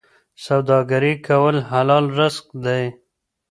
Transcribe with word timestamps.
سوداګري 0.45 1.13
کول 1.27 1.55
حلال 1.69 2.05
رزق 2.19 2.45
دی. 2.63 2.83